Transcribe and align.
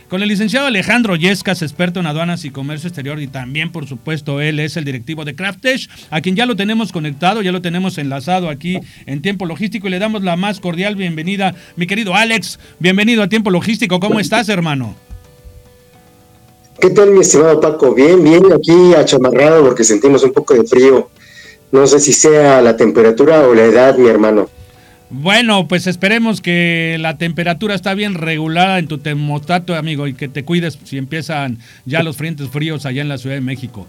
Con 0.08 0.22
el 0.22 0.30
licenciado 0.30 0.68
Alejandro 0.68 1.16
Yescas, 1.16 1.64
experto 1.64 2.00
en 2.00 2.06
aduanas 2.06 2.46
y 2.46 2.52
comercio 2.52 2.90
exterior, 2.90 3.20
y 3.20 3.26
también, 3.26 3.72
por 3.72 3.88
supuesto, 3.88 4.40
él 4.40 4.60
es 4.60 4.78
el 4.78 4.86
directivo 4.86 5.26
de 5.26 5.36
Craftesh, 5.36 5.90
a 6.12 6.22
quien 6.22 6.36
ya 6.36 6.46
lo 6.46 6.56
tenemos 6.56 6.92
conectado, 6.92 7.42
ya 7.42 7.52
lo 7.52 7.62
tenemos 7.62 7.98
enlazado 7.98 8.50
aquí 8.50 8.78
en 9.08 9.24
Tiempo 9.24 9.48
Logístico 9.48 9.88
y 9.88 9.92
le 9.92 9.98
damos 9.98 10.22
la 10.22 10.36
más 10.36 10.60
cordial 10.60 10.96
bienvenida. 10.96 11.56
Mi 11.76 11.88
querido 11.88 12.14
Alex, 12.14 12.60
bienvenido 12.80 13.24
a 13.24 13.30
Tiempo 13.30 13.50
Logístico. 13.50 14.00
¿Cómo 14.00 14.20
estás, 14.20 14.48
hermano? 14.48 14.96
¿Qué 16.86 16.92
tal, 16.92 17.10
mi 17.10 17.22
estimado 17.22 17.60
Paco? 17.60 17.96
Bien, 17.96 18.24
bien, 18.24 18.54
aquí 18.54 18.94
achamarrado 18.94 19.64
porque 19.64 19.84
sentimos 19.84 20.22
un 20.22 20.32
poco 20.32 20.54
de 20.54 20.66
frío. 20.66 21.10
No 21.72 21.88
sé 21.88 22.00
si 22.00 22.14
sea 22.14 22.62
la 22.62 22.78
temperatura 22.78 23.48
o 23.48 23.56
la 23.56 23.64
edad, 23.64 23.98
mi 23.98 24.08
hermano. 24.08 24.48
Bueno, 25.10 25.68
pues 25.68 25.88
esperemos 25.88 26.42
que 26.42 26.98
la 27.00 27.18
temperatura 27.18 27.74
está 27.74 27.96
bien 27.96 28.14
regulada 28.14 28.78
en 28.78 28.88
tu 28.88 29.00
termostato, 29.00 29.74
amigo, 29.74 30.06
y 30.06 30.14
que 30.14 30.28
te 30.28 30.46
cuides 30.46 30.78
si 30.84 31.00
empiezan 31.00 31.58
ya 31.86 32.04
los 32.04 32.18
frentes 32.18 32.50
fríos 32.50 32.86
allá 32.86 33.02
en 33.02 33.10
la 33.10 33.18
Ciudad 33.18 33.36
de 33.36 33.42
México. 33.42 33.88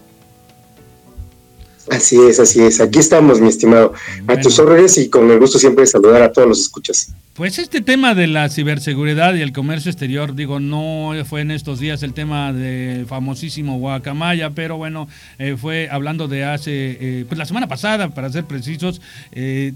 Así 1.91 2.19
es, 2.19 2.39
así 2.39 2.63
es. 2.63 2.81
Aquí 2.81 2.97
estamos, 2.97 3.39
mi 3.39 3.49
estimado. 3.49 3.93
A 4.25 4.37
tus 4.37 4.57
órdenes 4.57 4.97
y 4.97 5.07
con 5.07 5.29
el 5.29 5.37
gusto 5.37 5.59
siempre 5.59 5.83
de 5.83 5.87
saludar 5.87 6.23
a 6.23 6.31
todos 6.31 6.47
los 6.47 6.61
escuchas. 6.61 7.13
Pues 7.37 7.59
este 7.59 7.81
tema 7.81 8.15
de 8.15 8.25
la 8.25 8.49
ciberseguridad 8.49 9.35
y 9.35 9.41
el 9.41 9.53
comercio 9.53 9.91
exterior, 9.91 10.33
digo, 10.33 10.59
no 10.59 11.13
fue 11.23 11.41
en 11.41 11.51
estos 11.51 11.79
días 11.79 12.01
el 12.01 12.15
tema 12.15 12.51
del 12.51 13.05
famosísimo 13.05 13.77
Guacamaya, 13.77 14.49
pero 14.49 14.77
bueno, 14.77 15.07
eh, 15.37 15.55
fue 15.55 15.87
hablando 15.91 16.27
de 16.27 16.45
hace, 16.45 16.97
eh, 16.99 17.25
pues 17.27 17.37
la 17.37 17.45
semana 17.45 17.67
pasada, 17.67 18.09
para 18.09 18.31
ser 18.31 18.45
precisos, 18.45 19.01
eh, 19.33 19.73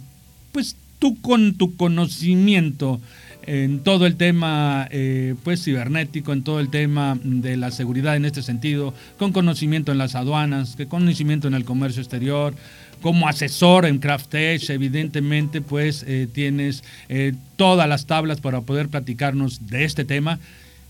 pues 0.51 0.75
tú 0.97 1.21
con 1.21 1.53
tu 1.53 1.75
conocimiento 1.75 2.99
en 3.43 3.79
todo 3.79 4.05
el 4.05 4.15
tema 4.15 4.87
eh, 4.91 5.35
pues 5.43 5.63
cibernético, 5.63 6.33
en 6.33 6.43
todo 6.43 6.59
el 6.59 6.69
tema 6.69 7.17
de 7.23 7.57
la 7.57 7.71
seguridad 7.71 8.15
en 8.15 8.25
este 8.25 8.41
sentido, 8.41 8.93
con 9.17 9.33
conocimiento 9.33 9.91
en 9.91 9.97
las 9.97 10.15
aduanas, 10.15 10.75
con 10.75 10.87
conocimiento 10.87 11.47
en 11.47 11.53
el 11.53 11.65
comercio 11.65 12.01
exterior, 12.01 12.53
como 13.01 13.27
asesor 13.27 13.85
en 13.85 13.99
Craftech, 13.99 14.69
evidentemente 14.69 15.61
pues 15.61 16.03
eh, 16.07 16.27
tienes 16.31 16.83
eh, 17.09 17.33
todas 17.55 17.87
las 17.89 18.05
tablas 18.05 18.41
para 18.41 18.61
poder 18.61 18.89
platicarnos 18.89 19.67
de 19.67 19.83
este 19.83 20.05
tema 20.05 20.39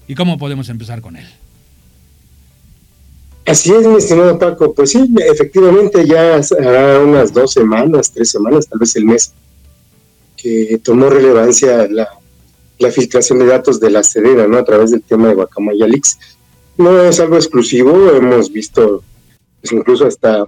y 0.07 0.15
cómo 0.15 0.37
podemos 0.37 0.69
empezar 0.69 1.01
con 1.01 1.15
él. 1.15 1.25
Así 3.45 3.71
es, 3.71 3.87
mi 3.87 3.95
estimado 3.95 4.37
Paco. 4.37 4.73
Pues 4.73 4.91
sí, 4.91 5.09
efectivamente 5.31 6.05
ya 6.05 6.39
hará 6.59 6.99
unas 6.99 7.33
dos 7.33 7.53
semanas, 7.53 8.11
tres 8.11 8.29
semanas, 8.29 8.67
tal 8.67 8.79
vez 8.79 8.95
el 8.95 9.05
mes, 9.05 9.33
que 10.37 10.79
tomó 10.83 11.09
relevancia 11.09 11.87
la 11.89 12.07
la 12.81 12.91
filtración 12.91 13.39
de 13.39 13.45
datos 13.45 13.79
de 13.79 13.91
la 13.91 14.03
Sedena, 14.03 14.47
¿no? 14.47 14.57
A 14.57 14.65
través 14.65 14.91
del 14.91 15.03
tema 15.03 15.27
de 15.29 15.35
Guacamaya 15.35 15.87
Leaks. 15.87 16.17
No 16.77 16.99
es 17.01 17.19
algo 17.19 17.35
exclusivo, 17.35 18.11
hemos 18.11 18.51
visto 18.51 19.03
pues, 19.61 19.71
incluso 19.71 20.07
hasta 20.07 20.45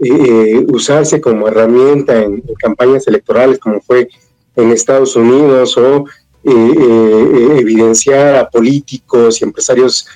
eh, 0.00 0.64
usarse 0.68 1.20
como 1.20 1.48
herramienta 1.48 2.20
en, 2.22 2.42
campañas 2.58 3.06
electorales, 3.06 3.58
como 3.58 3.80
fue 3.80 4.08
en 4.56 4.72
Estados 4.72 5.14
Unidos, 5.16 5.76
o 5.76 6.04
eh, 6.44 6.50
eh, 6.52 7.56
evidenciar 7.58 8.36
a 8.36 8.48
políticos 8.48 9.40
y 9.40 9.44
empresarios 9.44 10.06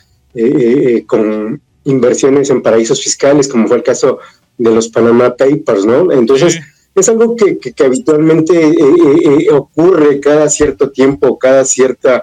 con 1.06 1.62
inversiones 1.84 2.50
en 2.50 2.60
paraísos 2.60 3.00
fiscales, 3.00 3.46
como 3.46 3.68
fue 3.68 3.76
el 3.76 3.82
caso 3.84 4.18
de 4.58 4.74
los 4.74 4.88
Panama 4.88 5.36
Papers, 5.36 5.84
¿no? 5.84 6.10
Entonces, 6.10 6.60
es 6.94 7.08
algo 7.08 7.34
que, 7.34 7.58
habitualmente 7.84 8.68
eh, 8.68 8.72
eh, 8.72 9.46
eh, 9.48 9.50
ocurre 9.50 10.20
cada 10.20 10.48
cierto 10.48 10.90
tiempo, 10.90 11.38
cada 11.38 11.64
cierta 11.64 12.22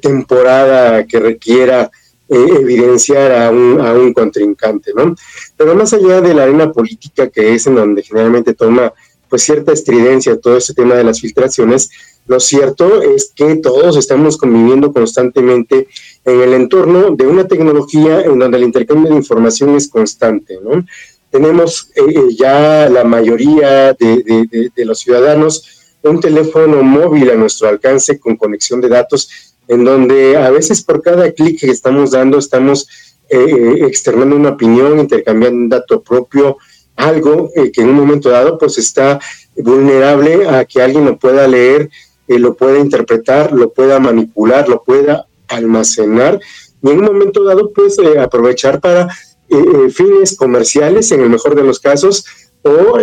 temporada 0.00 1.04
que 1.06 1.18
requiera 1.18 1.90
evidenciar 2.36 3.32
a 3.32 3.50
un, 3.50 3.80
a 3.80 3.92
un 3.92 4.12
contrincante, 4.12 4.92
¿no? 4.94 5.14
Pero 5.56 5.74
más 5.74 5.92
allá 5.92 6.20
de 6.20 6.34
la 6.34 6.44
arena 6.44 6.72
política, 6.72 7.28
que 7.28 7.54
es 7.54 7.66
en 7.66 7.76
donde 7.76 8.02
generalmente 8.02 8.54
toma 8.54 8.92
pues 9.28 9.42
cierta 9.42 9.72
estridencia 9.72 10.38
todo 10.38 10.56
este 10.56 10.74
tema 10.74 10.94
de 10.94 11.04
las 11.04 11.20
filtraciones, 11.20 11.90
lo 12.26 12.38
cierto 12.40 13.02
es 13.02 13.32
que 13.34 13.56
todos 13.56 13.96
estamos 13.96 14.36
conviviendo 14.36 14.92
constantemente 14.92 15.88
en 16.24 16.40
el 16.40 16.54
entorno 16.54 17.10
de 17.10 17.26
una 17.26 17.46
tecnología 17.46 18.22
en 18.22 18.38
donde 18.38 18.56
el 18.58 18.64
intercambio 18.64 19.10
de 19.10 19.16
información 19.16 19.74
es 19.74 19.88
constante, 19.88 20.58
¿no? 20.62 20.84
tenemos 21.34 21.90
eh, 21.96 22.02
eh, 22.06 22.36
ya 22.38 22.88
la 22.88 23.02
mayoría 23.02 23.92
de, 23.92 24.70
los 24.76 25.00
ciudadanos 25.00 25.96
un 26.04 26.20
teléfono 26.20 26.80
móvil 26.84 27.28
a 27.28 27.34
nuestro 27.34 27.66
alcance 27.66 28.20
con 28.20 28.36
conexión 28.36 28.80
de 28.80 28.88
datos, 28.88 29.53
en 29.68 29.84
donde 29.84 30.36
a 30.36 30.50
veces 30.50 30.82
por 30.82 31.02
cada 31.02 31.30
clic 31.32 31.60
que 31.60 31.70
estamos 31.70 32.10
dando 32.10 32.38
estamos 32.38 32.86
eh, 33.28 33.86
externando 33.86 34.36
una 34.36 34.50
opinión, 34.50 35.00
intercambiando 35.00 35.56
un 35.56 35.68
dato 35.68 36.02
propio, 36.02 36.58
algo 36.94 37.50
eh, 37.56 37.72
que 37.72 37.80
en 37.80 37.88
un 37.88 37.96
momento 37.96 38.28
dado 38.28 38.58
pues 38.58 38.76
está 38.78 39.18
vulnerable 39.56 40.46
a 40.48 40.64
que 40.64 40.82
alguien 40.82 41.06
lo 41.06 41.18
pueda 41.18 41.48
leer, 41.48 41.90
eh, 42.28 42.38
lo 42.38 42.54
pueda 42.54 42.78
interpretar, 42.78 43.52
lo 43.52 43.72
pueda 43.72 43.98
manipular, 43.98 44.68
lo 44.68 44.82
pueda 44.84 45.26
almacenar. 45.48 46.38
Y 46.82 46.90
en 46.90 46.98
un 46.98 47.04
momento 47.06 47.44
dado 47.44 47.72
pues 47.72 47.96
aprovechar 48.20 48.80
para 48.80 49.08
fines 49.90 50.36
comerciales 50.36 51.12
en 51.12 51.20
el 51.20 51.30
mejor 51.30 51.54
de 51.54 51.62
los 51.62 51.78
casos 51.78 52.24
o 52.62 52.98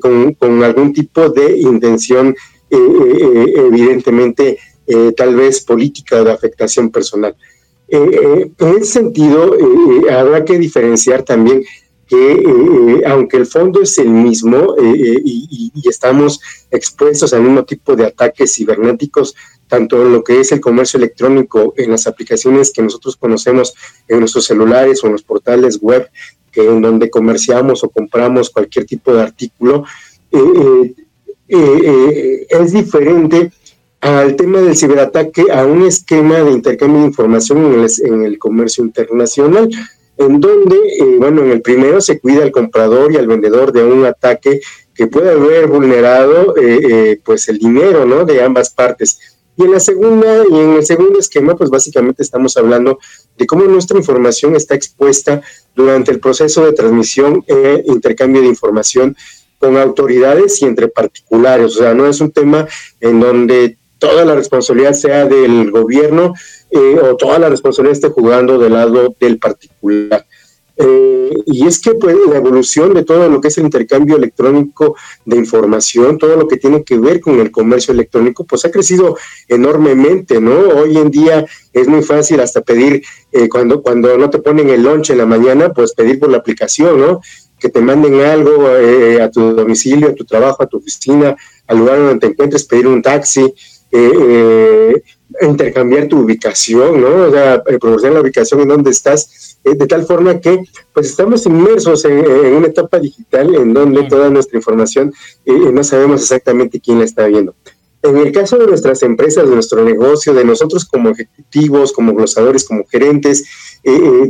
con, 0.00 0.34
con, 0.34 0.62
algún 0.62 0.92
tipo 0.92 1.30
de 1.30 1.56
intención 1.58 2.34
evidentemente 2.70 4.58
tal 5.16 5.34
vez 5.34 5.60
política 5.62 6.20
o 6.20 6.24
de 6.24 6.32
afectación 6.32 6.90
personal. 6.90 7.34
Eh, 7.88 8.50
en 8.58 8.68
ese 8.76 8.84
sentido, 8.84 9.54
eh, 9.54 10.12
habrá 10.12 10.44
que 10.44 10.58
diferenciar 10.58 11.22
también 11.22 11.64
que 12.06 12.32
eh, 12.32 13.02
aunque 13.06 13.36
el 13.36 13.46
fondo 13.46 13.82
es 13.82 13.96
el 13.98 14.08
mismo 14.08 14.74
y, 14.78 15.72
estamos 15.88 16.40
expuestos 16.70 17.32
al 17.34 17.42
mismo 17.42 17.64
tipo 17.64 17.94
de 17.94 18.06
ataques 18.06 18.54
cibernéticos, 18.54 19.34
tanto 19.68 20.02
en 20.02 20.12
lo 20.12 20.24
que 20.24 20.40
es 20.40 20.50
el 20.52 20.60
comercio 20.60 20.96
electrónico, 20.96 21.74
en 21.76 21.90
las 21.90 22.06
aplicaciones 22.06 22.72
que 22.72 22.82
nosotros 22.82 23.16
conocemos 23.16 23.74
en 24.08 24.20
nuestros 24.20 24.46
celulares 24.46 25.02
o 25.02 25.06
en 25.06 25.12
los 25.12 25.22
portales 25.22 25.78
web, 25.80 26.08
en 26.54 26.80
donde 26.80 27.10
comerciamos 27.10 27.84
o 27.84 27.90
compramos 27.90 28.50
cualquier 28.50 28.86
tipo 28.86 29.12
de 29.12 29.22
artículo, 29.22 29.84
es 31.48 32.72
diferente 32.72 33.52
al 34.04 34.36
tema 34.36 34.60
del 34.60 34.76
ciberataque 34.76 35.46
a 35.50 35.64
un 35.64 35.86
esquema 35.86 36.38
de 36.40 36.52
intercambio 36.52 37.00
de 37.00 37.06
información 37.06 37.64
en 37.64 37.80
el, 37.80 37.90
en 38.04 38.24
el 38.24 38.38
comercio 38.38 38.84
internacional, 38.84 39.70
en 40.18 40.40
donde, 40.40 40.76
eh, 40.76 41.16
bueno, 41.18 41.42
en 41.42 41.50
el 41.50 41.62
primero 41.62 42.02
se 42.02 42.20
cuida 42.20 42.42
al 42.42 42.52
comprador 42.52 43.12
y 43.12 43.16
al 43.16 43.26
vendedor 43.26 43.72
de 43.72 43.82
un 43.82 44.04
ataque 44.04 44.60
que 44.94 45.06
puede 45.06 45.30
haber 45.30 45.68
vulnerado, 45.68 46.54
eh, 46.54 46.80
eh, 46.82 47.20
pues, 47.24 47.48
el 47.48 47.58
dinero, 47.58 48.04
¿no?, 48.04 48.26
de 48.26 48.42
ambas 48.42 48.68
partes. 48.68 49.18
Y 49.56 49.64
en 49.64 49.72
la 49.72 49.80
segunda, 49.80 50.44
y 50.50 50.54
en 50.54 50.74
el 50.74 50.84
segundo 50.84 51.18
esquema, 51.18 51.56
pues 51.56 51.70
básicamente 51.70 52.22
estamos 52.22 52.58
hablando 52.58 52.98
de 53.38 53.46
cómo 53.46 53.64
nuestra 53.64 53.96
información 53.96 54.54
está 54.54 54.74
expuesta 54.74 55.40
durante 55.74 56.10
el 56.10 56.20
proceso 56.20 56.66
de 56.66 56.74
transmisión 56.74 57.42
e 57.46 57.82
intercambio 57.86 58.42
de 58.42 58.48
información 58.48 59.16
con 59.58 59.78
autoridades 59.78 60.60
y 60.60 60.66
entre 60.66 60.88
particulares. 60.88 61.76
O 61.76 61.78
sea, 61.78 61.94
no 61.94 62.06
es 62.06 62.20
un 62.20 62.32
tema 62.32 62.68
en 63.00 63.20
donde 63.20 63.78
toda 64.04 64.24
la 64.24 64.34
responsabilidad 64.34 64.92
sea 64.92 65.24
del 65.24 65.70
gobierno 65.70 66.34
eh, 66.70 66.98
o 67.02 67.16
toda 67.16 67.38
la 67.38 67.48
responsabilidad 67.48 67.96
esté 67.96 68.08
jugando 68.08 68.58
del 68.58 68.74
lado 68.74 69.14
del 69.18 69.38
particular. 69.38 70.26
Eh, 70.76 71.32
y 71.46 71.66
es 71.66 71.78
que 71.78 71.94
pues, 71.94 72.16
la 72.28 72.36
evolución 72.36 72.94
de 72.94 73.04
todo 73.04 73.28
lo 73.28 73.40
que 73.40 73.48
es 73.48 73.56
el 73.58 73.64
intercambio 73.64 74.16
electrónico 74.16 74.96
de 75.24 75.36
información, 75.36 76.18
todo 76.18 76.36
lo 76.36 76.48
que 76.48 76.56
tiene 76.56 76.82
que 76.82 76.98
ver 76.98 77.20
con 77.20 77.38
el 77.40 77.50
comercio 77.50 77.94
electrónico, 77.94 78.44
pues 78.44 78.64
ha 78.64 78.70
crecido 78.70 79.16
enormemente, 79.48 80.40
¿no? 80.40 80.58
Hoy 80.80 80.98
en 80.98 81.10
día 81.10 81.46
es 81.72 81.86
muy 81.86 82.02
fácil 82.02 82.40
hasta 82.40 82.60
pedir, 82.60 83.02
eh, 83.32 83.48
cuando, 83.48 83.82
cuando 83.82 84.18
no 84.18 84.28
te 84.28 84.40
ponen 84.40 84.68
el 84.68 84.82
lunch 84.82 85.10
en 85.10 85.18
la 85.18 85.26
mañana, 85.26 85.72
pues 85.72 85.94
pedir 85.94 86.18
por 86.18 86.28
la 86.28 86.38
aplicación, 86.38 87.00
¿no? 87.00 87.20
Que 87.58 87.68
te 87.68 87.80
manden 87.80 88.20
algo 88.20 88.66
a 89.22 89.30
tu 89.30 89.54
domicilio, 89.54 90.08
a 90.08 90.14
tu 90.14 90.24
trabajo, 90.24 90.62
a 90.62 90.66
tu 90.66 90.78
oficina, 90.78 91.36
al 91.66 91.78
lugar 91.78 91.98
donde 91.98 92.18
te 92.18 92.26
encuentres, 92.26 92.64
pedir 92.64 92.86
un 92.86 93.00
taxi, 93.00 93.54
eh, 93.96 95.02
intercambiar 95.40 96.08
tu 96.08 96.18
ubicación, 96.18 97.00
¿no? 97.00 97.28
O 97.28 97.30
sea, 97.30 97.54
eh, 97.54 97.78
proporcionar 97.78 98.14
la 98.14 98.22
ubicación 98.22 98.60
en 98.62 98.68
donde 98.68 98.90
estás, 98.90 99.58
eh, 99.62 99.76
de 99.76 99.86
tal 99.86 100.04
forma 100.04 100.40
que 100.40 100.64
pues 100.92 101.06
estamos 101.06 101.46
inmersos 101.46 102.04
en, 102.04 102.26
una 102.54 102.66
etapa 102.66 102.98
digital 102.98 103.54
en 103.54 103.72
donde 103.72 104.02
toda 104.04 104.30
nuestra 104.30 104.58
información 104.58 105.12
no 105.46 105.84
sabemos 105.84 106.22
exactamente 106.22 106.80
quién 106.80 106.98
la 106.98 107.04
está 107.04 107.26
viendo. 107.28 107.54
En 108.02 108.16
el 108.16 108.32
caso 108.32 108.58
de 108.58 108.66
nuestras 108.66 109.02
empresas, 109.04 109.48
de 109.48 109.54
nuestro 109.54 109.84
negocio, 109.84 110.34
de 110.34 110.44
nosotros 110.44 110.84
como 110.84 111.10
ejecutivos, 111.10 111.92
como 111.92 112.14
glosadores, 112.14 112.64
como 112.64 112.84
gerentes, 112.84 113.44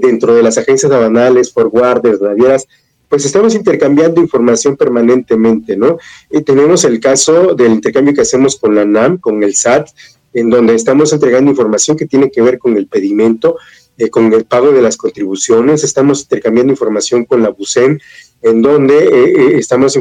dentro 0.00 0.34
de 0.34 0.42
las 0.42 0.58
agencias 0.58 0.92
aduanales, 0.92 1.52
forwarders, 1.52 2.20
navieras, 2.20 2.66
pues 3.14 3.26
estamos 3.26 3.54
intercambiando 3.54 4.20
información 4.20 4.76
permanentemente, 4.76 5.76
¿no? 5.76 5.98
Y 6.32 6.42
tenemos 6.42 6.82
el 6.82 6.98
caso 6.98 7.54
del 7.54 7.70
intercambio 7.70 8.12
que 8.12 8.22
hacemos 8.22 8.56
con 8.56 8.74
la 8.74 8.84
NAM, 8.84 9.18
con 9.18 9.40
el 9.44 9.54
SAT, 9.54 9.88
en 10.32 10.50
donde 10.50 10.74
estamos 10.74 11.12
entregando 11.12 11.48
información 11.48 11.96
que 11.96 12.06
tiene 12.06 12.28
que 12.28 12.42
ver 12.42 12.58
con 12.58 12.76
el 12.76 12.88
pedimento, 12.88 13.56
eh, 13.98 14.10
con 14.10 14.32
el 14.32 14.46
pago 14.46 14.72
de 14.72 14.82
las 14.82 14.96
contribuciones, 14.96 15.84
estamos 15.84 16.22
intercambiando 16.22 16.72
información 16.72 17.24
con 17.24 17.40
la 17.40 17.50
BUSEM, 17.50 18.00
en 18.42 18.62
donde 18.62 18.98
eh, 18.98 19.32
eh, 19.36 19.58
estamos 19.58 19.96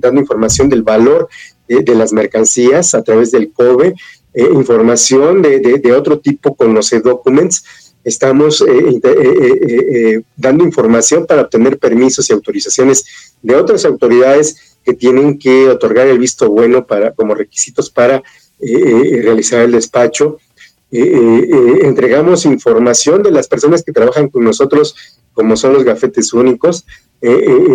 dando 0.00 0.20
información 0.20 0.68
del 0.68 0.82
valor 0.82 1.28
de 1.68 1.94
las 1.94 2.12
mercancías 2.12 2.96
a 2.96 3.02
través 3.02 3.30
del 3.30 3.52
COBE, 3.52 3.94
información 4.34 5.40
de, 5.40 5.60
de, 5.60 5.92
otro 5.92 6.18
tipo 6.18 6.54
con 6.54 6.74
los 6.74 6.92
e-documents, 6.92 7.85
estamos 8.06 8.60
eh, 8.60 9.00
eh, 9.02 9.58
eh, 9.68 10.22
dando 10.36 10.62
información 10.62 11.26
para 11.26 11.42
obtener 11.42 11.76
permisos 11.76 12.30
y 12.30 12.32
autorizaciones 12.32 13.04
de 13.42 13.56
otras 13.56 13.84
autoridades 13.84 14.78
que 14.84 14.94
tienen 14.94 15.36
que 15.36 15.68
otorgar 15.68 16.06
el 16.06 16.20
visto 16.20 16.48
bueno 16.48 16.86
para 16.86 17.12
como 17.12 17.34
requisitos 17.34 17.90
para 17.90 18.22
realizar 18.60 19.60
el 19.62 19.72
despacho. 19.72 20.38
entregamos 20.92 22.46
información 22.46 23.24
de 23.24 23.32
las 23.32 23.48
personas 23.48 23.82
que 23.82 23.92
trabajan 23.92 24.28
con 24.28 24.44
nosotros, 24.44 24.94
como 25.34 25.56
son 25.56 25.72
los 25.72 25.82
gafetes 25.82 26.32
únicos. 26.32 26.86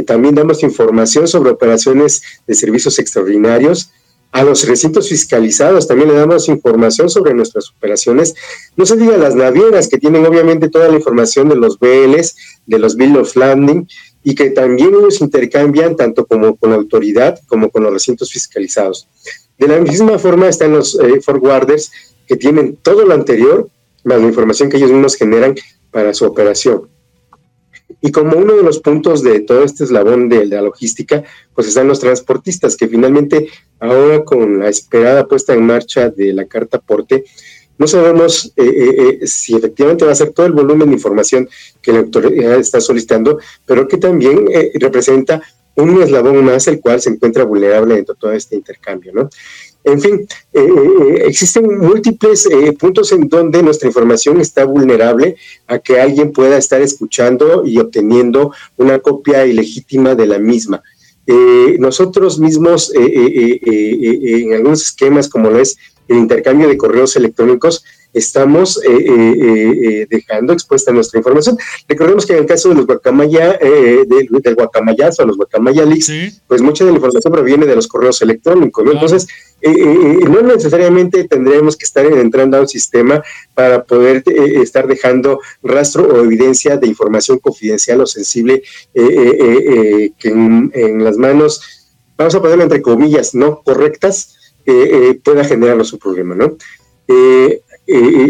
también 0.07 0.35
damos 0.35 0.63
información 0.63 1.27
sobre 1.27 1.49
operaciones 1.51 2.21
de 2.47 2.55
servicios 2.55 2.97
extraordinarios 2.99 3.91
a 4.31 4.43
los 4.43 4.65
recintos 4.67 5.09
fiscalizados 5.09 5.87
también 5.87 6.09
le 6.09 6.15
damos 6.15 6.47
información 6.47 7.09
sobre 7.09 7.33
nuestras 7.33 7.69
operaciones. 7.69 8.33
No 8.77 8.85
se 8.85 8.95
diga 8.95 9.17
las 9.17 9.35
navieras 9.35 9.89
que 9.89 9.97
tienen 9.97 10.25
obviamente 10.25 10.69
toda 10.69 10.87
la 10.87 10.95
información 10.95 11.49
de 11.49 11.57
los 11.57 11.77
BLs, 11.79 12.35
de 12.65 12.79
los 12.79 12.95
Bill 12.95 13.17
of 13.17 13.35
Landing 13.35 13.87
y 14.23 14.35
que 14.35 14.51
también 14.51 14.95
ellos 14.95 15.19
intercambian 15.21 15.95
tanto 15.95 16.25
como 16.25 16.55
con 16.55 16.69
la 16.69 16.77
autoridad 16.77 17.39
como 17.47 17.69
con 17.69 17.83
los 17.83 17.91
recintos 17.91 18.31
fiscalizados. 18.31 19.07
De 19.57 19.67
la 19.67 19.79
misma 19.79 20.17
forma 20.17 20.47
están 20.47 20.71
los 20.71 20.97
eh, 20.99 21.21
forwarders 21.21 21.91
que 22.27 22.37
tienen 22.37 22.77
todo 22.77 23.05
lo 23.05 23.13
anterior 23.13 23.69
más 24.03 24.19
la 24.19 24.27
información 24.27 24.69
que 24.69 24.77
ellos 24.77 24.91
mismos 24.91 25.15
generan 25.15 25.55
para 25.91 26.13
su 26.13 26.25
operación. 26.25 26.87
Y 28.01 28.11
como 28.11 28.37
uno 28.37 28.55
de 28.55 28.63
los 28.63 28.79
puntos 28.79 29.21
de 29.21 29.41
todo 29.41 29.63
este 29.63 29.83
eslabón 29.83 30.27
de, 30.27 30.45
la 30.45 30.61
logística, 30.61 31.23
pues 31.53 31.67
están 31.67 31.87
los 31.87 31.99
transportistas, 31.99 32.75
que 32.75 32.87
finalmente 32.87 33.47
ahora 33.79 34.23
con 34.23 34.59
la 34.59 34.69
esperada 34.69 35.27
puesta 35.27 35.53
en 35.53 35.65
marcha 35.65 36.09
de 36.09 36.33
la 36.33 36.45
carta 36.45 36.79
porte, 36.79 37.23
no 37.77 37.87
sabemos 37.87 38.53
eh, 38.57 38.63
eh, 38.63 39.19
eh, 39.21 39.27
si 39.27 39.55
efectivamente 39.55 40.05
va 40.05 40.11
a 40.11 40.15
ser 40.15 40.31
todo 40.33 40.45
el 40.45 40.51
volumen 40.51 40.89
de 40.89 40.93
información 40.93 41.49
que 41.81 41.91
la 41.91 41.99
autoridad 41.99 42.59
está 42.59 42.79
solicitando, 42.79 43.39
pero 43.65 43.87
que 43.87 43.97
también 43.97 44.45
representa 44.75 45.41
un 45.75 46.01
eslabón 46.01 46.43
más 46.43 46.67
el 46.67 46.79
cual 46.79 47.01
se 47.01 47.09
encuentra 47.09 47.43
vulnerable 47.43 47.95
dentro 47.95 48.13
de 48.13 48.19
todo 48.19 48.31
este 48.33 48.55
intercambio, 48.55 49.13
¿no? 49.13 49.29
En 49.83 49.99
fin, 49.99 50.27
eh, 50.53 50.59
eh, 50.61 51.23
existen 51.25 51.79
múltiples 51.79 52.45
eh, 52.45 52.73
puntos 52.73 53.11
en 53.11 53.27
donde 53.27 53.63
nuestra 53.63 53.87
información 53.87 54.39
está 54.39 54.63
vulnerable 54.63 55.37
a 55.67 55.79
que 55.79 55.99
alguien 55.99 56.31
pueda 56.31 56.57
estar 56.57 56.81
escuchando 56.81 57.65
y 57.65 57.79
obteniendo 57.79 58.53
una 58.77 58.99
copia 58.99 59.45
ilegítima 59.45 60.15
de 60.15 60.27
la 60.27 60.39
misma. 60.39 60.83
nosotros 61.79 62.39
mismos, 62.39 62.91
en 62.93 64.53
algunos 64.53 64.81
esquemas 64.81 65.29
como 65.29 65.49
lo 65.49 65.59
es 65.59 65.77
el 66.07 66.17
intercambio 66.17 66.67
de 66.67 66.77
correos 66.77 67.15
electrónicos, 67.15 67.83
estamos 68.13 68.77
eh, 68.83 68.89
eh, 68.89 69.73
eh, 70.01 70.07
dejando 70.09 70.53
expuesta 70.53 70.91
nuestra 70.91 71.19
información. 71.19 71.57
Recordemos 71.87 72.25
que 72.25 72.33
en 72.33 72.39
el 72.39 72.45
caso 72.45 72.69
de 72.69 72.75
los 72.75 72.85
guacamaya, 72.85 73.57
del, 73.57 74.27
del 74.29 74.55
guacamayazo, 74.55 75.25
los 75.25 75.37
guacamaya 75.37 75.85
pues 76.47 76.61
mucha 76.61 76.85
de 76.85 76.91
la 76.91 76.97
información 76.97 77.33
proviene 77.33 77.65
de 77.65 77.75
los 77.75 77.87
correos 77.87 78.21
electrónicos, 78.21 78.85
Entonces, 78.91 79.27
no 79.63 80.41
necesariamente 80.41 81.23
tendremos 81.25 81.77
que 81.77 81.85
estar 81.85 82.05
entrando 82.05 82.57
a 82.57 82.61
un 82.61 82.67
sistema 82.67 83.23
para 83.53 83.83
poder 83.83 84.23
estar 84.25 84.87
dejando 84.87 85.39
rastro 85.63 86.07
o 86.07 86.23
evidencia 86.23 86.77
de 86.77 86.87
información 86.87 87.39
confidencial 87.39 88.01
o 88.01 88.05
sensible 88.05 88.63
que 88.93 90.11
en, 90.23 90.71
en, 90.73 91.03
las 91.03 91.17
manos, 91.17 91.61
vamos 92.17 92.35
a 92.35 92.41
ponerlo 92.41 92.63
entre 92.63 92.81
comillas, 92.81 93.33
no 93.33 93.61
correctas, 93.63 94.37
pueda 95.23 95.43
generarnos 95.43 95.93
un 95.93 95.99
problema, 95.99 96.35
¿no? 96.35 96.57
Eh, 97.07 97.61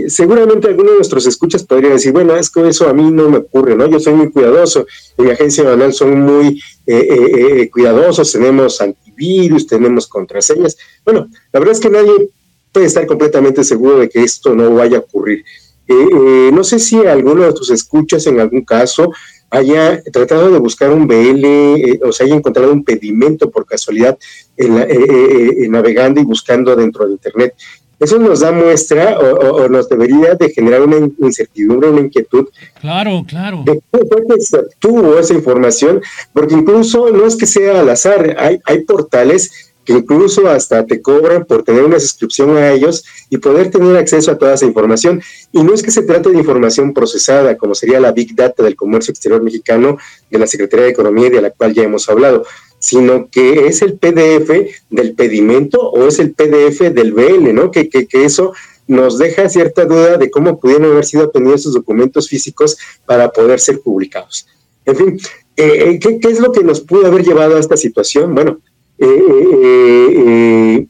seguramente 0.07 0.67
algunos 0.67 0.91
de 0.91 0.97
nuestros 0.97 1.25
escuchas 1.25 1.63
podrían 1.63 1.93
decir, 1.93 2.11
bueno, 2.11 2.35
es 2.35 2.49
que 2.49 2.67
eso 2.67 2.87
a 2.87 2.93
mí 2.93 3.11
no 3.11 3.29
me 3.29 3.37
ocurre, 3.37 3.75
¿no? 3.75 3.89
Yo 3.89 3.99
soy 3.99 4.13
muy 4.13 4.31
cuidadoso, 4.31 4.85
en 5.17 5.25
mi 5.25 5.31
agencia 5.31 5.63
banal 5.63 5.93
son 5.93 6.21
muy 6.21 6.61
eh, 6.87 7.07
eh, 7.07 7.69
cuidadosos, 7.69 8.31
tenemos 8.31 8.81
antivirus 8.81 9.01
tenemos 9.67 10.07
contraseñas. 10.07 10.77
Bueno, 11.05 11.27
la 11.51 11.59
verdad 11.59 11.75
es 11.75 11.79
que 11.79 11.89
nadie 11.89 12.29
puede 12.71 12.85
estar 12.87 13.05
completamente 13.05 13.63
seguro 13.63 13.99
de 13.99 14.09
que 14.09 14.23
esto 14.23 14.55
no 14.55 14.73
vaya 14.73 14.97
a 14.97 15.01
ocurrir. 15.01 15.43
Eh, 15.87 15.93
eh, 15.93 16.51
no 16.53 16.63
sé 16.63 16.79
si 16.79 16.97
alguno 17.05 17.43
de 17.43 17.53
tus 17.53 17.69
escuchas 17.69 18.25
en 18.27 18.39
algún 18.39 18.63
caso 18.63 19.11
haya 19.49 20.01
tratado 20.13 20.49
de 20.49 20.59
buscar 20.59 20.91
un 20.93 21.05
BL 21.05 21.43
eh, 21.43 21.99
o 22.05 22.13
se 22.13 22.23
haya 22.23 22.35
encontrado 22.35 22.71
un 22.71 22.85
pedimento 22.85 23.51
por 23.51 23.65
casualidad 23.65 24.17
en 24.55 25.71
navegando 25.71 26.21
y 26.21 26.23
buscando 26.23 26.75
dentro 26.75 27.05
de 27.05 27.13
Internet. 27.13 27.55
Eso 28.01 28.17
nos 28.17 28.39
da 28.39 28.51
muestra 28.51 29.17
o, 29.19 29.69
nos 29.69 29.87
debería 29.87 30.33
de 30.33 30.49
generar 30.49 30.81
una 30.81 31.07
incertidumbre, 31.19 31.89
una 31.89 32.01
inquietud. 32.01 32.47
Claro, 32.79 33.23
claro. 33.27 33.61
De 33.63 33.79
cómo 33.91 34.07
fue 34.09 34.25
que 34.27 34.41
se 34.41 34.57
obtuvo 34.57 35.19
esa 35.19 35.35
información, 35.35 36.01
porque 36.33 36.55
incluso 36.55 37.11
no 37.11 37.27
es 37.27 37.35
que 37.35 37.45
sea 37.45 37.79
al 37.79 37.89
azar, 37.89 38.35
hay, 38.39 38.59
hay 38.65 38.79
portales 38.85 39.71
que 39.85 39.93
incluso 39.93 40.47
hasta 40.47 40.85
te 40.85 40.99
cobran 40.99 41.45
por 41.45 41.63
tener 41.63 41.83
una 41.83 41.99
suscripción 41.99 42.57
a 42.57 42.71
ellos 42.71 43.03
y 43.29 43.37
poder 43.37 43.69
tener 43.69 43.95
acceso 43.97 44.31
a 44.31 44.37
toda 44.37 44.55
esa 44.55 44.65
información. 44.65 45.21
Y 45.51 45.63
no 45.63 45.73
es 45.73 45.83
que 45.83 45.91
se 45.91 46.01
trate 46.01 46.29
de 46.29 46.37
información 46.37 46.93
procesada, 46.93 47.55
como 47.55 47.75
sería 47.75 47.99
la 47.99 48.11
Big 48.11 48.35
Data 48.35 48.63
del 48.63 48.75
comercio 48.75 49.11
exterior 49.11 49.43
mexicano 49.43 49.97
de 50.29 50.39
la 50.39 50.47
Secretaría 50.47 50.85
de 50.85 50.91
Economía 50.91 51.27
y 51.27 51.31
de 51.31 51.41
la 51.41 51.51
cual 51.51 51.73
ya 51.73 51.83
hemos 51.83 52.09
hablado, 52.09 52.45
sino 52.81 53.29
que 53.29 53.67
es 53.67 53.83
el 53.83 53.93
PDF 53.93 54.49
del 54.89 55.13
pedimento 55.13 55.79
o 55.79 56.07
es 56.07 56.17
el 56.17 56.33
PDF 56.33 56.79
del 56.91 57.13
BL, 57.13 57.53
¿no? 57.53 57.69
Que, 57.69 57.87
que, 57.87 58.07
eso 58.11 58.53
nos 58.87 59.19
deja 59.19 59.47
cierta 59.49 59.85
duda 59.85 60.17
de 60.17 60.31
cómo 60.31 60.59
pudieron 60.59 60.91
haber 60.91 61.05
sido 61.05 61.25
obtenidos 61.25 61.61
esos 61.61 61.75
documentos 61.75 62.27
físicos 62.27 62.77
para 63.05 63.29
poder 63.29 63.59
ser 63.59 63.81
publicados. 63.81 64.47
En 64.85 64.95
fin, 64.95 65.19
eh, 65.55 65.91
eh, 65.91 65.99
¿qué, 65.99 66.19
¿qué, 66.19 66.27
es 66.29 66.39
lo 66.39 66.51
que 66.51 66.63
nos 66.63 66.81
pudo 66.81 67.05
haber 67.05 67.23
llevado 67.23 67.55
a 67.55 67.59
esta 67.59 67.77
situación? 67.77 68.33
Bueno, 68.33 68.59
eh, 68.97 70.87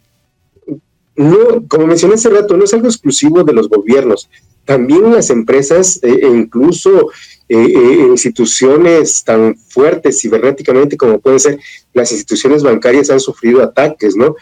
no, 1.18 1.68
como 1.68 1.88
mencioné 1.88 2.14
hace 2.16 2.30
rato, 2.30 2.56
no 2.56 2.64
es 2.64 2.74
algo 2.74 2.88
exclusivo 2.88 3.44
de 3.44 3.52
los 3.52 3.68
gobiernos. 3.68 4.30
También 4.64 5.12
las 5.12 5.30
empresas 5.30 6.00
e 6.02 6.26
incluso 6.26 7.10
instituciones 7.50 9.26
tan 9.26 9.58
fuertes 9.58 10.22
cibernéticamente 10.22 10.96
como 10.96 11.20
pueden 11.20 11.40
ser 11.42 11.60
las 11.94 12.12
instituciones 12.12 12.64
bancarias 12.64 13.10
han 13.10 13.20
sufrido 13.20 13.62
ataques, 13.62 14.16
¿no? 14.16 14.36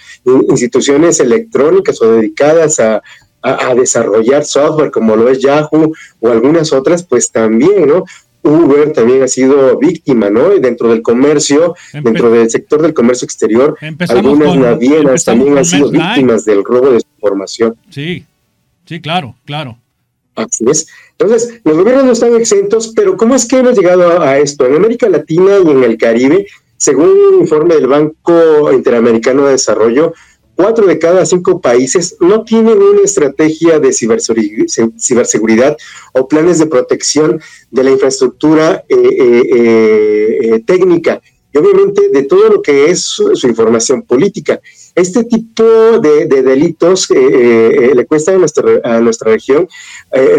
Instituciones 0.49 1.19
electrónicas 1.19 2.01
o 2.01 2.13
dedicadas 2.13 2.79
a, 2.79 3.01
a, 3.41 3.73
desarrollar 3.75 4.45
software 4.45 4.91
como 4.91 5.15
lo 5.15 5.29
es 5.29 5.39
Yahoo 5.39 5.93
o 6.19 6.29
algunas 6.29 6.73
otras, 6.73 7.03
pues 7.03 7.31
también, 7.31 7.87
¿no? 7.87 8.03
Uber 8.41 8.93
también 8.93 9.21
ha 9.23 9.27
sido 9.27 9.77
víctima, 9.77 10.29
¿no? 10.29 10.55
Y 10.55 10.59
dentro 10.59 10.89
del 10.89 11.01
comercio, 11.01 11.75
dentro 11.93 12.31
del 12.31 12.49
sector 12.49 12.81
del 12.81 12.93
comercio 12.93 13.25
exterior, 13.25 13.77
algunas 14.07 14.55
navieras 14.55 15.25
también 15.25 15.57
han 15.57 15.65
sido 15.65 15.91
víctimas 15.91 16.45
del 16.45 16.63
robo 16.63 16.91
de 16.91 17.01
información. 17.17 17.75
Sí, 17.89 18.25
sí, 18.85 19.01
claro, 19.01 19.35
claro. 19.45 19.77
Así 20.35 20.63
es. 20.69 20.87
Entonces, 21.17 21.59
los 21.65 21.77
gobiernos 21.77 22.05
no 22.05 22.11
están 22.13 22.35
exentos, 22.35 22.93
pero 22.95 23.17
¿cómo 23.17 23.35
es 23.35 23.45
que 23.45 23.57
hemos 23.57 23.77
llegado 23.77 24.21
a, 24.21 24.37
esto? 24.37 24.65
En 24.65 24.75
América 24.75 25.09
Latina 25.09 25.51
y 25.63 25.69
en 25.69 25.83
el 25.83 25.97
Caribe, 25.97 26.47
según 26.79 27.09
un 27.09 27.41
informe 27.41 27.75
del 27.75 27.87
Banco 27.87 28.71
Interamericano 28.71 29.45
de 29.45 29.51
Desarrollo, 29.51 30.13
cuatro 30.55 30.87
de 30.87 30.97
cada 30.97 31.25
cinco 31.25 31.59
países 31.59 32.15
no 32.21 32.43
tienen 32.45 32.81
una 32.81 33.01
estrategia 33.03 33.79
de 33.79 33.91
ciberseguridad 33.93 35.75
o 36.13 36.27
planes 36.27 36.57
de 36.57 36.67
protección 36.67 37.41
de 37.69 37.83
la 37.83 37.91
infraestructura 37.91 38.85
eh, 38.87 38.95
eh, 38.97 40.39
eh, 40.41 40.63
técnica 40.65 41.21
y 41.51 41.57
obviamente 41.57 42.09
de 42.09 42.23
todo 42.23 42.47
lo 42.47 42.61
que 42.61 42.85
es 42.85 43.01
su, 43.01 43.33
información 43.47 44.03
política. 44.03 44.61
Este 44.95 45.25
tipo 45.25 45.63
de, 45.63 46.27
delitos 46.27 47.09
le 47.09 48.05
cuesta 48.05 48.33
a 48.33 48.37
nuestra, 48.37 48.81
a 48.83 49.01
nuestra 49.01 49.31
región 49.31 49.67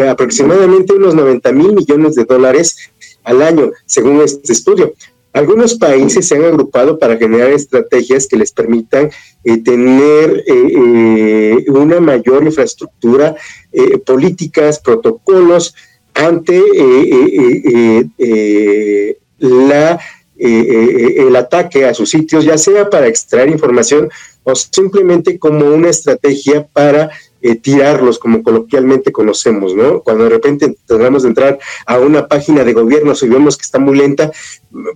aproximadamente 0.09 0.95
unos 0.95 1.15
90 1.15 1.53
mil 1.53 1.75
millones 1.75 2.15
de 2.15 2.25
dólares 2.25 2.77
al 3.25 3.43
año, 3.43 3.71
según 3.87 4.21
este 4.21 4.53
estudio. 4.53 4.95
Algunos 5.33 5.75
países 5.77 6.27
se 6.27 6.35
han 6.35 6.45
agrupado 6.45 6.99
para 6.99 7.17
generar 7.17 7.51
estrategias 7.51 8.27
que 8.27 8.37
les 8.37 8.51
permitan 8.51 9.11
eh, 9.45 9.59
tener 9.59 10.43
eh, 10.45 11.65
eh, 11.67 11.71
una 11.71 12.01
mayor 12.01 12.45
infraestructura, 12.45 13.37
políticas, 14.05 14.81
protocolos 14.81 15.75
ante 16.15 16.61
la, 19.39 20.01
el 20.37 21.37
ataque 21.37 21.85
a 21.85 21.95
sus 21.95 22.11
sitios, 22.11 22.45
ya 22.45 22.59
sea 22.59 22.91
para 22.91 23.07
extraer 23.07 23.49
información 23.49 24.11
o 24.43 24.57
simplemente 24.57 25.39
como 25.39 25.73
una 25.73 25.91
estrategia 25.91 26.67
para 26.67 27.11
eh, 27.43 27.57
tirarlos, 27.57 28.19
como 28.19 28.43
coloquialmente 28.43 29.13
conocemos, 29.13 29.75
¿no? 29.75 30.03
Cuando 30.03 30.25
de 30.25 30.31
repente 30.31 30.77
tratamos 30.87 31.23
de 31.23 31.29
entrar 31.29 31.59
a 31.87 31.99
una 31.99 32.27
página 32.27 32.65
de 32.65 32.73
gobierno 32.73 33.15
y 33.21 33.29
vemos 33.29 33.57
que 33.57 33.63
está 33.63 33.79
muy 33.79 33.97
lenta, 33.97 34.31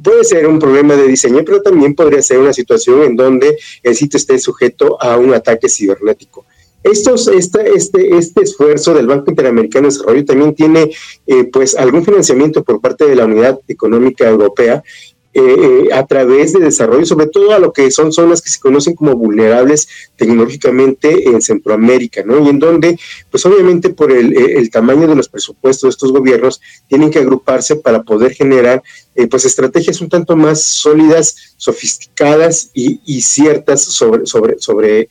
puede 0.03 0.25
ser 0.25 0.47
un 0.47 0.59
problema 0.59 0.95
de 0.95 1.07
diseño, 1.07 1.43
pero 1.45 1.63
también 1.63 1.95
podría 1.95 2.23
ser 2.23 2.39
una 2.39 2.53
situación 2.53 3.03
en 3.03 3.17
donde 3.17 3.57
el 3.83 3.95
sitio 3.95 4.17
esté 4.17 4.39
sujeto 4.39 5.01
a 5.01 5.17
un 5.17 5.35
ataque 5.35 5.69
cibernético. 5.69 6.45
Estos, 6.85 7.29
este, 7.29 7.75
este, 7.75 8.15
este 8.15 8.43
esfuerzo 8.43 8.93
del 8.93 9.07
Banco 9.07 9.31
Interamericano 9.31 9.89
de 9.89 9.95
Desarrollo 9.95 10.25
también 10.27 10.55
tiene 10.55 10.91
eh, 11.27 11.45
pues 11.45 11.75
algún 11.77 12.05
financiamiento 12.05 12.63
por 12.63 12.83
parte 12.83 13.07
de 13.07 13.17
la 13.17 13.25
Unidad 13.25 13.59
Económica 13.67 14.29
Europea 14.29 14.83
eh, 15.37 15.89
a 15.93 16.07
través 16.07 16.53
de 16.53 16.61
desarrollo, 16.61 17.05
sobre 17.05 17.27
todo 17.27 17.53
a 17.53 17.59
lo 17.59 17.73
que 17.73 17.91
son 17.91 18.13
zonas 18.13 18.41
que 18.41 18.51
se 18.51 18.61
conocen 18.61 18.95
como 18.95 19.17
vulnerables 19.17 19.89
tecnológicamente 20.17 21.29
en 21.29 21.43
Centroamérica, 21.43 22.23
¿no? 22.25 22.39
Y 22.45 22.51
en 22.51 22.61
donde, 22.61 22.97
pues 23.33 23.45
obviamente 23.45 23.91
por 23.91 24.13
el, 24.13 24.33
eh, 24.37 24.69
tamaño 24.71 25.09
de 25.09 25.17
los 25.17 25.29
presupuestos 25.29 25.83
de 25.83 25.91
estos 25.91 26.13
gobiernos, 26.13 26.61
tienen 26.89 27.11
que 27.11 27.19
agruparse 27.19 27.75
para 27.75 28.05
poder 28.05 28.33
generar, 28.33 28.81
eh, 29.17 29.27
pues, 29.27 29.45
estrategias 29.45 30.01
un 30.01 30.09
tanto 30.09 30.37
más 30.37 30.63
sólidas, 30.63 31.55
sofisticadas 31.57 32.71
y, 32.73 33.01
y 33.05 33.21
ciertas 33.23 33.83
sobre, 33.83 34.27
sobre, 34.27 34.61
sobre, 34.61 35.09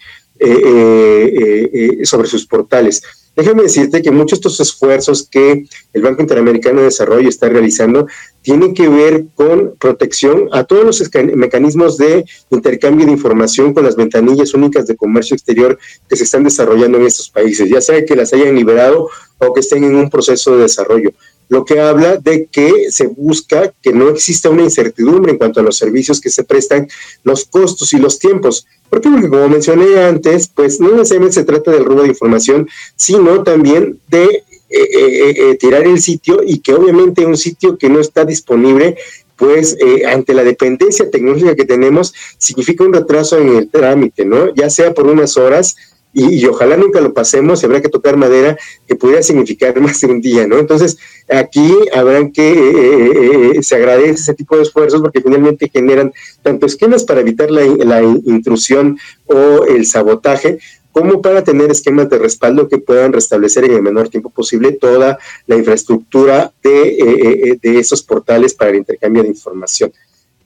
sobre 2.03 2.27
sus 2.29 2.45
portales. 2.45 3.03
Déjame 3.35 3.63
decirte 3.63 4.01
que 4.03 4.11
muchos 4.11 4.39
de 4.39 4.49
estos 4.49 4.59
esfuerzos 4.59 5.27
que 5.27 5.65
el 5.91 6.01
Banco 6.03 6.21
Interamericano 6.21 6.79
de 6.79 6.85
Desarrollo 6.85 7.27
está 7.27 7.49
realizando 7.49 8.05
tienen 8.43 8.75
que 8.75 8.87
ver 8.87 9.25
con 9.33 9.75
protección 9.79 10.49
a 10.51 10.65
todos 10.65 10.85
los 10.85 11.11
mecanismos 11.33 11.97
de 11.97 12.25
intercambio 12.51 13.07
de 13.07 13.13
información 13.13 13.73
con 13.73 13.85
las 13.85 13.95
ventanillas 13.95 14.53
únicas 14.53 14.85
de 14.85 14.95
comercio 14.95 15.35
exterior 15.35 15.79
que 16.07 16.15
se 16.15 16.25
están 16.25 16.43
desarrollando 16.43 16.99
en 16.99 17.05
estos 17.05 17.29
países, 17.29 17.69
ya 17.69 17.81
sea 17.81 18.05
que 18.05 18.15
las 18.15 18.33
hayan 18.33 18.55
liberado 18.55 19.09
o 19.39 19.53
que 19.53 19.61
estén 19.61 19.83
en 19.83 19.95
un 19.95 20.09
proceso 20.11 20.55
de 20.55 20.63
desarrollo 20.63 21.11
lo 21.49 21.65
que 21.65 21.79
habla 21.79 22.17
de 22.17 22.47
que 22.51 22.87
se 22.89 23.07
busca 23.07 23.73
que 23.81 23.93
no 23.93 24.09
exista 24.09 24.49
una 24.49 24.63
incertidumbre 24.63 25.31
en 25.31 25.37
cuanto 25.37 25.59
a 25.59 25.63
los 25.63 25.77
servicios 25.77 26.19
que 26.19 26.29
se 26.29 26.43
prestan, 26.43 26.87
los 27.23 27.45
costos 27.45 27.93
y 27.93 27.97
los 27.97 28.19
tiempos. 28.19 28.65
Porque, 28.89 29.09
como 29.09 29.49
mencioné 29.49 29.99
antes, 30.01 30.47
pues 30.47 30.79
no 30.79 30.91
necesariamente 30.91 31.35
se 31.35 31.45
trata 31.45 31.71
del 31.71 31.85
robo 31.85 32.03
de 32.03 32.09
información, 32.09 32.67
sino 32.95 33.43
también 33.43 33.99
de 34.07 34.43
eh, 34.75 34.89
eh, 34.91 35.33
eh, 35.37 35.55
tirar 35.59 35.83
el 35.83 36.01
sitio 36.01 36.41
y 36.43 36.57
que 36.57 36.73
obviamente 36.73 37.27
un 37.27 37.37
sitio 37.37 37.77
que 37.77 37.89
no 37.89 37.99
está 37.99 38.25
disponible 38.25 38.97
pues 39.35 39.77
ante 40.07 40.33
la 40.33 40.43
dependencia 40.43 41.11
tecnológica 41.11 41.55
que 41.55 41.65
tenemos, 41.65 42.13
significa 42.37 42.83
un 42.83 42.93
retraso 42.93 43.37
en 43.37 43.49
el 43.57 43.69
trámite, 43.69 44.25
¿no? 44.25 44.53
Ya 44.55 44.69
sea 44.69 44.93
por 44.93 45.05
unas 45.07 45.37
horas, 45.37 45.75
y, 46.13 46.45
ojalá 46.45 46.77
nunca 46.77 47.01
lo 47.01 47.13
pasemos, 47.13 47.61
y 47.61 47.65
habrá 47.65 47.81
que 47.81 47.89
tocar 47.89 48.17
madera, 48.17 48.57
que 48.87 48.95
pudiera 48.95 49.23
significar 49.23 49.79
más 49.81 49.99
de 50.01 50.07
un 50.07 50.21
día, 50.21 50.47
¿no? 50.47 50.59
Entonces, 50.59 50.97
aquí 51.29 51.73
habrán 51.93 52.31
que, 52.31 52.51
eh, 52.51 53.11
eh, 53.11 53.51
eh, 53.55 53.63
se 53.63 53.75
agradece 53.75 54.21
ese 54.21 54.33
tipo 54.33 54.55
de 54.55 54.63
esfuerzos 54.63 55.01
porque 55.01 55.21
finalmente 55.21 55.69
generan 55.73 56.13
tanto 56.43 56.67
esquemas 56.67 57.03
para 57.03 57.21
evitar 57.21 57.49
la, 57.49 57.63
la 57.63 58.03
intrusión 58.03 58.99
o 59.25 59.65
el 59.65 59.85
sabotaje, 59.85 60.59
como 60.91 61.23
para 61.23 61.43
tener 61.43 61.71
esquemas 61.71 62.07
de 62.11 62.19
respaldo 62.19 62.69
que 62.69 62.77
puedan 62.77 63.13
restablecer 63.13 63.65
en 63.65 63.73
el 63.73 63.81
menor 63.81 64.09
tiempo 64.09 64.29
posible 64.29 64.73
toda 64.73 65.17
la 65.47 65.55
infraestructura 65.55 66.53
de, 66.61 67.57
de 67.59 67.79
esos 67.79 68.03
portales 68.03 68.53
para 68.53 68.69
el 68.69 68.77
intercambio 68.77 69.23
de 69.23 69.29
información. 69.29 69.91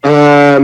Ah, 0.02 0.62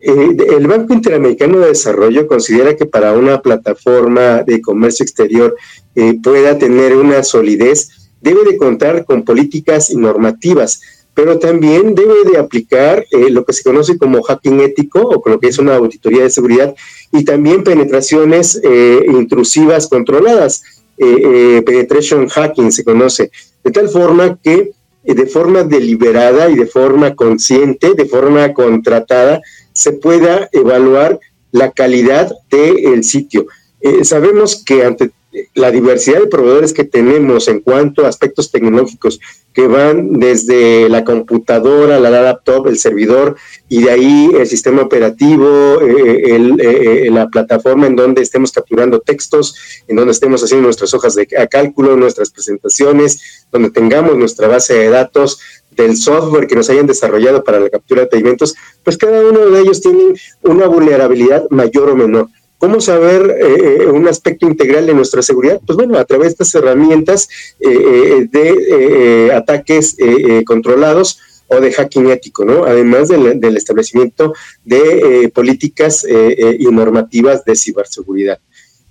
eh, 0.00 0.36
el 0.56 0.66
Banco 0.66 0.94
Interamericano 0.94 1.58
de 1.58 1.68
Desarrollo 1.68 2.26
considera 2.26 2.74
que 2.74 2.86
para 2.86 3.12
una 3.12 3.42
plataforma 3.42 4.42
de 4.42 4.62
comercio 4.62 5.04
exterior 5.04 5.56
eh, 5.94 6.18
pueda 6.22 6.58
tener 6.58 6.96
una 6.96 7.22
solidez, 7.22 7.90
debe 8.22 8.44
de 8.44 8.56
contar 8.56 9.04
con 9.04 9.24
políticas 9.24 9.90
y 9.90 9.96
normativas, 9.96 10.80
pero 11.12 11.38
también 11.38 11.94
debe 11.94 12.24
de 12.30 12.38
aplicar 12.38 13.04
eh, 13.10 13.28
lo 13.28 13.44
que 13.44 13.52
se 13.52 13.62
conoce 13.62 13.98
como 13.98 14.22
hacking 14.22 14.60
ético 14.60 15.00
o 15.00 15.28
lo 15.28 15.38
que 15.38 15.48
es 15.48 15.58
una 15.58 15.76
auditoría 15.76 16.22
de 16.22 16.30
seguridad 16.30 16.74
y 17.12 17.24
también 17.24 17.62
penetraciones 17.62 18.60
intrusivas 19.06 19.88
controladas. 19.88 20.62
penetration 20.96 22.28
hacking 22.28 22.72
se 22.72 22.84
conoce, 22.84 23.30
de 23.64 23.70
tal 23.70 23.88
forma 23.88 24.38
que 24.42 24.72
de 25.02 25.26
forma 25.26 25.64
deliberada 25.64 26.50
y 26.50 26.56
de 26.56 26.66
forma 26.66 27.14
consciente, 27.14 27.94
de 27.94 28.04
forma 28.04 28.52
contratada, 28.52 29.40
se 29.72 29.92
pueda 29.92 30.48
evaluar 30.52 31.20
la 31.52 31.72
calidad 31.72 32.32
del 32.50 33.04
sitio. 33.04 33.46
Eh, 33.80 34.04
sabemos 34.04 34.62
que 34.64 34.84
ante 34.84 35.10
la 35.54 35.70
diversidad 35.70 36.20
de 36.20 36.26
proveedores 36.26 36.72
que 36.72 36.84
tenemos 36.84 37.46
en 37.46 37.60
cuanto 37.60 38.04
a 38.04 38.08
aspectos 38.08 38.50
tecnológicos 38.50 39.20
que 39.52 39.68
van 39.68 40.14
desde 40.14 40.88
la 40.88 41.04
computadora, 41.04 42.00
la 42.00 42.10
laptop, 42.10 42.66
el 42.66 42.78
servidor 42.78 43.36
y 43.68 43.82
de 43.82 43.90
ahí 43.90 44.30
el 44.36 44.46
sistema 44.46 44.82
operativo, 44.82 45.80
eh, 45.80 46.34
eh, 46.34 47.06
eh, 47.06 47.10
la 47.12 47.28
plataforma 47.28 47.86
en 47.86 47.94
donde 47.94 48.22
estemos 48.22 48.50
capturando 48.50 49.00
textos, 49.00 49.54
en 49.86 49.96
donde 49.96 50.12
estemos 50.12 50.42
haciendo 50.42 50.64
nuestras 50.64 50.94
hojas 50.94 51.14
de 51.14 51.26
cálculo, 51.26 51.96
nuestras 51.96 52.30
presentaciones, 52.30 53.46
donde 53.52 53.70
tengamos 53.70 54.16
nuestra 54.16 54.48
base 54.48 54.74
de 54.74 54.88
datos 54.88 55.40
del 55.82 55.96
software 55.96 56.46
que 56.46 56.56
nos 56.56 56.68
hayan 56.70 56.86
desarrollado 56.86 57.42
para 57.42 57.60
la 57.60 57.70
captura 57.70 58.02
de 58.02 58.08
pedimentos, 58.08 58.54
pues 58.84 58.96
cada 58.96 59.20
uno 59.20 59.46
de 59.46 59.60
ellos 59.60 59.80
tiene 59.80 60.14
una 60.42 60.66
vulnerabilidad 60.66 61.44
mayor 61.50 61.90
o 61.90 61.96
menor. 61.96 62.28
¿Cómo 62.60 62.78
saber 62.78 63.38
eh, 63.40 63.86
un 63.86 64.06
aspecto 64.06 64.46
integral 64.46 64.84
de 64.84 64.92
nuestra 64.92 65.22
seguridad? 65.22 65.62
Pues 65.66 65.78
bueno, 65.78 65.96
a 65.96 66.04
través 66.04 66.28
de 66.28 66.32
estas 66.32 66.54
herramientas 66.54 67.26
eh, 67.58 67.68
eh, 67.70 68.28
de 68.30 69.32
ataques 69.32 69.96
controlados 70.44 71.18
o 71.46 71.58
de 71.58 71.72
hacking 71.72 72.10
ético, 72.10 72.44
¿no? 72.44 72.64
Además 72.64 73.08
del, 73.08 73.40
del 73.40 73.56
establecimiento 73.56 74.34
de 74.62 75.32
políticas 75.34 76.06
y 76.06 76.64
normativas 76.66 77.44
de 77.46 77.56
ciberseguridad. 77.56 78.38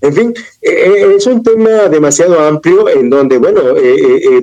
En 0.02 0.14
fin, 0.14 0.34
es 0.62 1.28
un 1.28 1.44
tema 1.44 1.90
demasiado 1.90 2.40
amplio 2.40 2.88
en 2.88 3.10
donde, 3.10 3.38
bueno, 3.38 3.62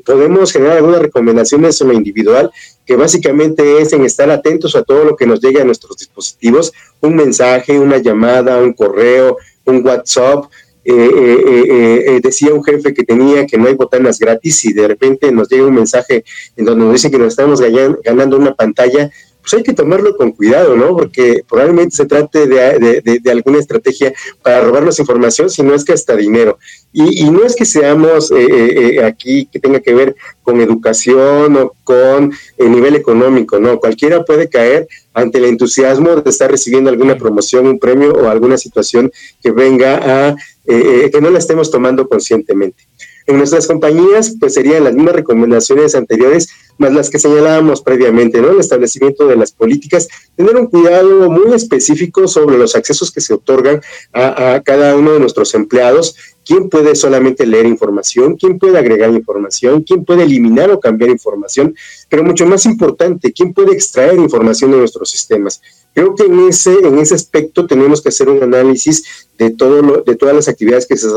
podemos 0.04 0.52
generar 0.52 0.76
algunas 0.76 1.00
recomendaciones 1.00 1.80
en 1.80 1.88
lo 1.88 1.94
individual 1.94 2.50
que 2.86 2.96
básicamente 2.96 3.82
es 3.82 3.92
en 3.92 4.04
estar 4.04 4.30
atentos 4.30 4.76
a 4.76 4.84
todo 4.84 5.04
lo 5.04 5.16
que 5.16 5.26
nos 5.26 5.40
llegue 5.40 5.60
a 5.60 5.64
nuestros 5.64 5.96
dispositivos, 5.96 6.72
un 7.00 7.16
mensaje, 7.16 7.78
una 7.78 7.98
llamada, 7.98 8.58
un 8.58 8.72
correo, 8.72 9.36
un 9.64 9.84
WhatsApp. 9.84 10.44
Eh, 10.84 10.92
eh, 10.94 12.04
eh, 12.06 12.20
decía 12.22 12.54
un 12.54 12.62
jefe 12.62 12.94
que 12.94 13.02
tenía 13.02 13.44
que 13.44 13.58
no 13.58 13.66
hay 13.66 13.74
botanas 13.74 14.20
gratis 14.20 14.66
y 14.66 14.72
de 14.72 14.86
repente 14.86 15.32
nos 15.32 15.48
llega 15.48 15.66
un 15.66 15.74
mensaje 15.74 16.24
en 16.56 16.64
donde 16.64 16.84
nos 16.84 16.92
dice 16.92 17.10
que 17.10 17.18
nos 17.18 17.28
estamos 17.28 17.60
ganando 18.04 18.36
una 18.36 18.54
pantalla, 18.54 19.10
pues 19.46 19.54
hay 19.54 19.62
que 19.62 19.74
tomarlo 19.74 20.16
con 20.16 20.32
cuidado, 20.32 20.74
¿no? 20.74 20.96
Porque 20.96 21.44
probablemente 21.48 21.94
se 21.94 22.06
trate 22.06 22.48
de, 22.48 23.30
alguna 23.30 23.60
estrategia 23.60 24.12
para 24.42 24.60
robarnos 24.60 24.98
información, 24.98 25.48
si 25.50 25.62
no 25.62 25.72
es 25.72 25.84
que 25.84 25.92
hasta 25.92 26.16
dinero. 26.16 26.58
Y, 26.92 27.30
no 27.30 27.44
es 27.44 27.54
que 27.54 27.64
seamos 27.64 28.32
eh, 28.32 28.34
eh, 28.40 28.96
eh, 28.96 29.04
aquí 29.04 29.46
que 29.46 29.60
tenga 29.60 29.78
que 29.78 29.94
ver 29.94 30.16
con 30.42 30.60
educación 30.60 31.56
o 31.58 31.72
con 31.84 32.32
el 32.58 32.72
nivel 32.72 32.96
económico, 32.96 33.60
no, 33.60 33.78
cualquiera 33.78 34.24
puede 34.24 34.48
caer 34.48 34.88
ante 35.14 35.38
el 35.38 35.44
entusiasmo 35.44 36.16
de 36.16 36.28
estar 36.28 36.50
recibiendo 36.50 36.90
alguna 36.90 37.16
promoción, 37.16 37.68
un 37.68 37.78
premio 37.78 38.14
o 38.14 38.28
alguna 38.28 38.58
situación 38.58 39.12
que 39.40 39.52
venga 39.52 40.30
a 40.30 40.36
que 40.66 41.20
no 41.22 41.30
la 41.30 41.38
estemos 41.38 41.70
tomando 41.70 42.08
conscientemente. 42.08 42.82
En 43.26 43.38
nuestras 43.38 43.66
compañías, 43.66 44.36
pues 44.38 44.54
serían 44.54 44.84
las 44.84 44.94
mismas 44.94 45.16
recomendaciones 45.16 45.94
anteriores, 45.94 46.48
más 46.78 46.92
las 46.92 47.10
que 47.10 47.18
señalábamos 47.18 47.82
previamente, 47.82 48.40
¿no? 48.40 48.50
El 48.50 48.60
establecimiento 48.60 49.26
de 49.26 49.36
las 49.36 49.52
políticas, 49.52 50.08
tener 50.36 50.56
un 50.56 50.66
cuidado 50.66 51.30
muy 51.30 51.54
específico 51.54 52.28
sobre 52.28 52.58
los 52.58 52.76
accesos 52.76 53.10
que 53.10 53.20
se 53.20 53.34
otorgan 53.34 53.80
a, 54.12 54.54
a 54.54 54.62
cada 54.62 54.94
uno 54.96 55.12
de 55.12 55.20
nuestros 55.20 55.54
empleados 55.54 56.14
quién 56.46 56.70
puede 56.70 56.94
solamente 56.94 57.44
leer 57.44 57.66
información, 57.66 58.36
quién 58.36 58.58
puede 58.58 58.78
agregar 58.78 59.10
información, 59.10 59.82
quién 59.82 60.04
puede 60.04 60.22
eliminar 60.22 60.70
o 60.70 60.78
cambiar 60.78 61.10
información, 61.10 61.74
pero 62.08 62.22
mucho 62.22 62.46
más 62.46 62.64
importante, 62.66 63.32
quién 63.32 63.52
puede 63.52 63.72
extraer 63.72 64.16
información 64.18 64.70
de 64.70 64.78
nuestros 64.78 65.10
sistemas. 65.10 65.60
Creo 65.92 66.14
que 66.14 66.24
en 66.24 66.48
ese, 66.48 66.72
en 66.72 66.98
ese 66.98 67.16
aspecto 67.16 67.66
tenemos 67.66 68.00
que 68.00 68.10
hacer 68.10 68.28
un 68.28 68.42
análisis 68.42 69.25
de, 69.38 69.50
todo 69.50 69.82
lo, 69.82 70.02
de 70.02 70.16
todas 70.16 70.34
las 70.34 70.48
actividades 70.48 70.86
que 70.86 70.96
se, 70.96 71.08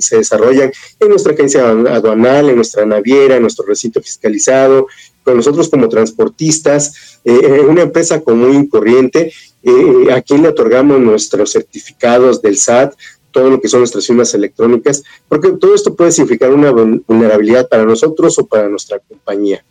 se, 0.00 0.16
desarrollan 0.16 0.72
en 1.00 1.08
nuestra 1.08 1.32
agencia 1.32 1.68
aduanal, 1.68 2.48
en 2.48 2.56
nuestra 2.56 2.86
naviera, 2.86 3.36
en 3.36 3.42
nuestro 3.42 3.66
recinto 3.66 4.00
fiscalizado, 4.00 4.86
con 5.22 5.36
nosotros 5.36 5.68
como 5.68 5.88
transportistas, 5.88 7.20
eh, 7.24 7.58
en 7.60 7.68
una 7.68 7.82
empresa 7.82 8.20
común 8.20 8.62
y 8.64 8.68
corriente, 8.68 9.32
eh, 9.62 10.12
a 10.12 10.22
quien 10.22 10.42
le 10.42 10.48
otorgamos 10.48 11.00
nuestros 11.00 11.52
certificados 11.52 12.40
del 12.40 12.56
SAT, 12.56 12.94
todo 13.32 13.50
lo 13.50 13.60
que 13.60 13.68
son 13.68 13.80
nuestras 13.80 14.06
firmas 14.06 14.32
electrónicas, 14.32 15.02
porque 15.28 15.50
todo 15.60 15.74
esto 15.74 15.94
puede 15.94 16.12
significar 16.12 16.52
una 16.52 16.70
vulnerabilidad 16.70 17.68
para 17.68 17.84
nosotros 17.84 18.38
o 18.38 18.46
para 18.46 18.68
nuestra 18.68 18.98
compañía. 19.00 19.64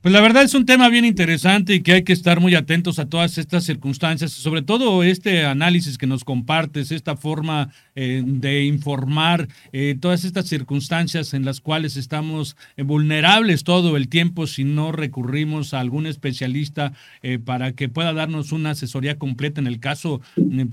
Pues 0.00 0.12
la 0.12 0.20
verdad 0.20 0.44
es 0.44 0.54
un 0.54 0.64
tema 0.64 0.88
bien 0.90 1.04
interesante 1.04 1.74
y 1.74 1.80
que 1.80 1.90
hay 1.92 2.04
que 2.04 2.12
estar 2.12 2.38
muy 2.38 2.54
atentos 2.54 3.00
a 3.00 3.08
todas 3.08 3.36
estas 3.36 3.64
circunstancias, 3.64 4.30
sobre 4.30 4.62
todo 4.62 5.02
este 5.02 5.44
análisis 5.44 5.98
que 5.98 6.06
nos 6.06 6.22
compartes, 6.22 6.92
esta 6.92 7.16
forma 7.16 7.72
eh, 7.96 8.22
de 8.24 8.62
informar, 8.64 9.48
eh, 9.72 9.96
todas 10.00 10.24
estas 10.24 10.46
circunstancias 10.46 11.34
en 11.34 11.44
las 11.44 11.60
cuales 11.60 11.96
estamos 11.96 12.56
eh, 12.76 12.84
vulnerables 12.84 13.64
todo 13.64 13.96
el 13.96 14.06
tiempo 14.08 14.46
si 14.46 14.62
no 14.62 14.92
recurrimos 14.92 15.74
a 15.74 15.80
algún 15.80 16.06
especialista 16.06 16.92
para 17.44 17.72
que 17.72 17.88
pueda 17.88 18.12
darnos 18.12 18.52
una 18.52 18.70
asesoría 18.70 19.18
completa 19.18 19.60
en 19.60 19.66
el 19.66 19.80
caso 19.80 20.20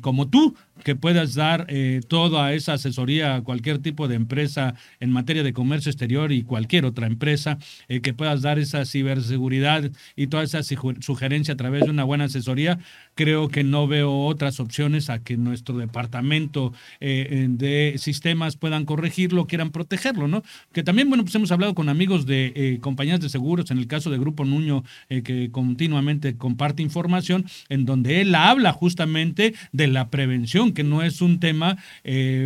como 0.02 0.28
tú, 0.28 0.56
que 0.84 0.96
puedas 0.96 1.34
dar 1.36 1.68
toda 2.08 2.54
esa 2.54 2.74
asesoría 2.74 3.36
a 3.36 3.42
cualquier 3.42 3.80
tipo 3.80 4.08
de 4.08 4.16
empresa 4.16 4.76
en 5.00 5.12
materia 5.12 5.44
de 5.44 5.54
comercio 5.54 5.90
exterior 5.90 6.32
y 6.32 6.44
cualquier 6.44 6.86
otra 6.86 7.08
empresa, 7.08 7.58
que 7.88 8.14
puedas 8.14 8.42
dar 8.42 8.60
esa 8.60 8.86
ciber 8.86 9.22
seguridad 9.22 9.90
y 10.16 10.28
toda 10.28 10.44
esa 10.44 10.62
sugerencia 10.64 11.54
a 11.54 11.58
través 11.58 11.86
de 11.86 11.92
una 11.92 12.04
buena 12.04 12.26
asesoría, 12.26 12.80
creo 13.16 13.48
que 13.48 13.64
no 13.64 13.88
veo 13.88 14.26
otras 14.26 14.60
opciones 14.60 15.10
a 15.10 15.24
que 15.24 15.38
nuestro 15.38 15.78
departamento 15.78 16.74
eh, 17.00 17.48
de 17.50 17.96
sistemas 17.98 18.58
puedan 18.58 18.86
corregirlo, 18.86 19.48
quieran 19.48 19.72
protegerlo, 19.72 20.28
¿no? 20.28 20.44
Que 20.74 20.84
también, 20.84 21.08
bueno, 21.10 21.24
pues 21.24 21.34
hemos 21.36 21.52
hablado 21.52 21.74
con 21.74 21.90
amigos 21.90 22.26
de 22.26 22.52
eh, 22.56 22.80
compañías 22.82 23.22
de 23.22 23.30
seguros, 23.30 23.72
en 23.72 23.78
el 23.78 23.88
caso 23.88 24.10
de 24.10 24.20
Grupo 24.20 24.44
Nuño, 24.44 24.84
eh, 25.10 25.24
que 25.24 25.50
continuamente 25.50 26.36
comparte 26.36 26.84
información, 26.84 27.46
en 27.70 27.86
donde 27.86 28.22
él 28.22 28.36
habla 28.36 28.74
justamente 28.74 29.56
de 29.72 29.88
la 29.88 30.10
prevención, 30.10 30.74
que 30.74 30.84
no 30.84 31.02
es 31.02 31.22
un 31.22 31.40
tema, 31.40 31.78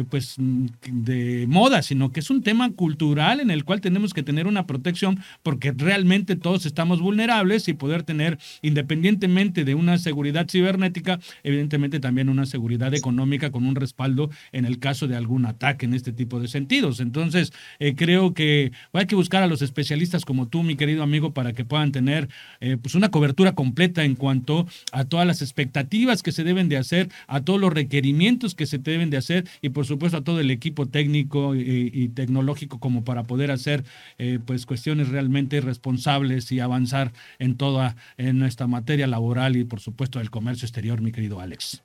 pues, 0.10 0.36
de 0.38 1.46
moda, 1.48 1.82
sino 1.82 2.12
que 2.12 2.20
es 2.20 2.30
un 2.30 2.44
tema 2.44 2.72
cultural 2.72 3.40
en 3.40 3.50
el 3.50 3.66
cual 3.66 3.82
tenemos 3.82 4.14
que 4.14 4.24
tener 4.24 4.46
una 4.46 4.68
protección, 4.68 5.20
porque 5.42 5.74
realmente 5.76 6.36
todos 6.36 6.66
estamos 6.66 7.02
vulnerables 7.02 7.68
y 7.68 7.74
poder 7.74 8.04
tener, 8.04 8.38
independientemente 8.62 9.66
de 9.66 9.76
una 9.76 9.98
seguridad 9.98 10.48
cibernética, 10.60 11.20
evidentemente 11.44 12.00
también 12.00 12.30
una 12.30 12.46
seguridad 12.46 12.94
económica 12.94 13.52
con 13.52 13.66
un 13.66 13.76
respaldo 13.76 14.30
en 14.52 14.66
el 14.66 14.80
caso 14.80 15.08
de 15.08 15.16
algún 15.16 15.46
ataque 15.46 15.86
en 15.86 15.94
este 15.94 16.12
tipo 16.12 16.40
de 16.40 16.48
sentidos. 16.48 17.00
Entonces, 17.00 17.54
eh, 17.80 17.96
creo 17.96 18.34
que 18.34 18.72
hay 18.94 19.06
que 19.06 19.16
buscar 19.16 19.44
a 19.44 19.48
los 19.48 19.62
especialistas 19.62 20.26
como 20.26 20.48
tú, 20.48 20.64
mi 20.64 20.76
querido 20.76 21.04
amigo, 21.04 21.34
para 21.34 21.54
que 21.54 21.66
puedan 21.66 21.92
tener 21.92 22.30
eh, 22.60 22.78
pues 22.82 22.96
una 22.96 23.10
cobertura 23.10 23.54
completa 23.54 24.04
en 24.04 24.16
cuanto 24.16 24.68
a 24.92 25.06
todas 25.06 25.26
las 25.26 25.42
expectativas 25.42 26.24
que 26.24 26.32
se 26.32 26.44
deben 26.44 26.70
de 26.70 26.78
hacer, 26.78 27.10
a 27.28 27.42
todos 27.42 27.60
los 27.60 27.74
requerimientos 27.74 28.56
que 28.56 28.66
se 28.66 28.80
deben 28.80 29.10
de 29.10 29.18
hacer 29.18 29.48
y 29.62 29.70
por 29.70 29.86
supuesto 29.86 30.18
a 30.18 30.24
todo 30.24 30.40
el 30.40 30.52
equipo 30.52 30.88
técnico 30.88 31.56
y, 31.56 32.10
tecnológico 32.10 32.80
como 32.80 33.04
para 33.04 33.24
poder 33.24 33.52
hacer 33.52 33.84
eh, 34.18 34.40
pues 34.44 34.66
cuestiones 34.66 35.10
realmente 35.10 35.62
responsables 35.62 36.52
y 36.52 36.60
avanzar 36.60 37.14
en 37.38 37.56
toda 37.56 37.96
en 38.18 38.40
nuestra 38.40 38.68
materia 38.68 39.08
laboral 39.08 39.56
y 39.56 39.64
por 39.64 39.80
supuesto 39.80 40.20
el 40.20 40.30
comercio 40.30 40.49
exterior, 40.52 41.02
mi 41.02 41.12
querido 41.12 41.40
Alex. 41.40 41.82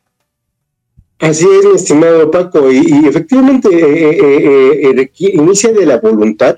Así 1.18 1.46
es, 1.46 1.64
mi 1.64 1.76
estimado 1.76 2.30
Paco, 2.30 2.70
y, 2.72 3.06
efectivamente 3.06 3.68
eh, 3.68 4.90
eh, 4.90 4.90
eh, 4.98 5.10
inicia 5.32 5.72
de 5.72 5.86
la 5.86 5.98
voluntad 5.98 6.56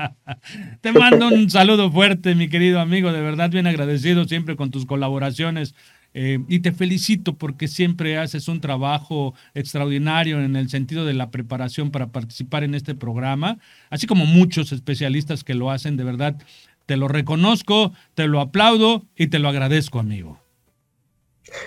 te 0.81 0.91
mando 0.91 1.29
un 1.29 1.49
saludo 1.49 1.89
fuerte, 1.89 2.35
mi 2.35 2.49
querido 2.49 2.81
amigo. 2.81 3.13
De 3.13 3.21
verdad, 3.21 3.49
bien 3.49 3.67
agradecido 3.67 4.25
siempre 4.25 4.57
con 4.57 4.71
tus 4.71 4.85
colaboraciones 4.85 5.73
Eh, 6.13 6.39
y 6.47 6.59
te 6.59 6.71
felicito 6.71 7.37
porque 7.37 7.67
siempre 7.67 8.17
haces 8.17 8.47
un 8.47 8.61
trabajo 8.61 9.35
extraordinario 9.53 10.41
en 10.41 10.55
el 10.55 10.69
sentido 10.69 11.05
de 11.05 11.13
la 11.13 11.29
preparación 11.29 11.91
para 11.91 12.11
participar 12.11 12.63
en 12.63 12.73
este 12.73 12.95
programa, 12.95 13.59
así 13.89 14.07
como 14.07 14.25
muchos 14.25 14.71
especialistas 14.71 15.43
que 15.43 15.53
lo 15.53 15.69
hacen, 15.69 15.97
de 15.97 16.03
verdad, 16.03 16.37
te 16.85 16.97
lo 16.97 17.07
reconozco, 17.07 17.93
te 18.15 18.27
lo 18.27 18.39
aplaudo 18.41 19.05
y 19.15 19.27
te 19.27 19.37
lo 19.37 19.49
agradezco, 19.49 19.99
amigo. 19.99 20.39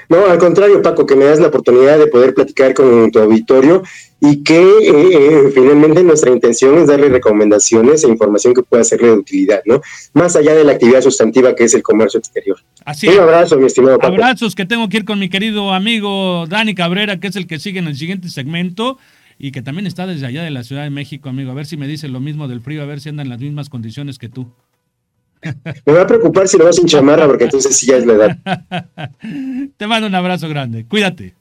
No, 0.09 0.27
al 0.27 0.39
contrario, 0.39 0.83
Paco, 0.83 1.07
que 1.07 1.17
me 1.17 1.25
das 1.25 1.41
la 1.41 1.49
oportunidad 1.49 1.99
de 1.99 2.07
poder 2.07 2.35
platicar 2.35 2.75
con 2.75 3.11
tu 3.11 3.19
auditorio 3.19 3.83
y 4.21 4.45
que 4.45 4.61
eh, 4.61 4.83
eh, 4.87 5.51
finalmente 5.53 6.03
nuestra 6.05 6.31
intención 6.31 6.79
es 6.79 6.87
darle 6.87 7.09
recomendaciones 7.09 8.05
e 8.05 8.09
información 8.09 8.55
que 8.55 8.63
pueda 8.63 8.85
serle 8.85 9.09
de 9.09 9.15
utilidad, 9.15 9.63
¿no? 9.65 9.81
Más 10.15 10.37
allá 10.37 10.55
de 10.55 10.63
la 10.63 10.73
actividad 10.73 11.01
sustantiva 11.01 11.57
que 11.57 11.65
es 11.65 11.75
el 11.75 11.83
comercio 11.83 12.19
exterior. 12.19 12.59
Así 12.85 13.09
Un 13.09 13.19
abrazo, 13.19 13.59
mi 13.59 13.67
estimado 13.67 13.99
Paco. 13.99 14.15
Abrazos 14.15 14.55
que 14.55 14.65
tengo 14.65 14.89
que 14.89 14.99
ir 14.99 15.05
con 15.05 15.19
mi 15.19 15.29
querido 15.29 15.73
amigo 15.73 16.47
Dani 16.49 16.75
Cabrera, 16.75 17.19
que 17.19 17.29
es 17.29 17.37
el 17.37 17.47
que 17.47 17.59
sigue 17.59 17.81
en 17.81 17.89
el 17.89 17.97
siguiente 17.97 18.29
segmento 18.29 18.99
y 19.39 19.51
que 19.51 19.61
también 19.61 19.89
está 19.89 20.07
desde 20.07 20.27
allá 20.27 20.45
de 20.45 20.51
la 20.53 20.63
Ciudad 20.63 20.85
de 20.85 20.91
México, 20.91 21.29
amigo. 21.29 21.51
A 21.51 21.55
ver 21.55 21.67
si 21.67 21.77
me 21.77 21.89
dice 21.89 22.07
lo 22.07 22.21
mismo 22.21 22.47
del 22.47 22.61
frío, 22.61 22.83
a 22.83 22.87
ver 22.87 23.01
si 23.01 23.09
anda 23.09 23.25
en 23.25 23.29
las 23.29 23.41
mismas 23.41 23.69
condiciones 23.71 24.19
que 24.19 24.29
tú. 24.29 24.53
Me 25.87 25.93
va 25.93 26.03
a 26.03 26.07
preocupar 26.07 26.49
si 26.49 26.59
lo 26.59 26.65
vas 26.65 26.77
sin 26.77 26.87
chamarra, 26.87 27.27
porque 27.27 27.45
entonces 27.45 27.77
sí 27.77 27.87
ya 27.87 27.97
es 27.97 28.07
la 28.07 28.13
edad. 28.13 29.11
Te 29.77 29.87
mando 29.87 30.07
un 30.07 30.15
abrazo 30.15 30.49
grande. 30.49 30.87
Cuídate. 30.87 31.35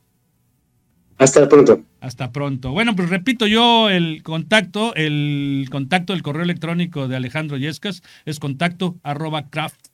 Hasta 1.18 1.48
pronto. 1.48 1.84
Hasta 2.00 2.32
pronto. 2.32 2.72
Bueno, 2.72 2.96
pues 2.96 3.10
repito 3.10 3.46
yo 3.46 3.92
el 3.92 4.24
contacto, 4.24 4.96
el 4.96 5.68
contacto 5.70 6.14
del 6.14 6.24
correo 6.24 6.42
electrónico 6.42 7.08
de 7.08 7.16
Alejandro 7.16 7.58
Yescas 7.58 8.02
es 8.26 8.40
contacto 8.40 8.96
arroba 9.04 9.50
craft 9.52 9.91